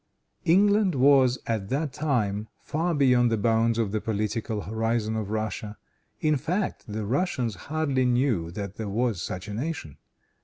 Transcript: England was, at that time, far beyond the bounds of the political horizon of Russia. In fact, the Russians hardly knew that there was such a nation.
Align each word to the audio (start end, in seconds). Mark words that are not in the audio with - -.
England 0.45 0.95
was, 0.95 1.37
at 1.45 1.69
that 1.69 1.93
time, 1.93 2.47
far 2.59 2.95
beyond 2.95 3.31
the 3.31 3.37
bounds 3.37 3.77
of 3.77 3.91
the 3.91 4.01
political 4.01 4.61
horizon 4.61 5.15
of 5.15 5.29
Russia. 5.29 5.77
In 6.21 6.37
fact, 6.37 6.83
the 6.87 7.05
Russians 7.05 7.53
hardly 7.69 8.05
knew 8.05 8.49
that 8.49 8.77
there 8.77 8.89
was 8.89 9.21
such 9.21 9.47
a 9.47 9.53
nation. 9.53 9.97